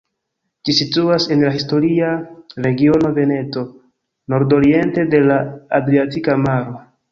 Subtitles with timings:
[0.69, 2.07] Ĝi situas en la historia
[2.67, 3.65] regiono Veneto,
[4.37, 5.41] nordoriente de la
[5.83, 6.77] Adriatika Maro.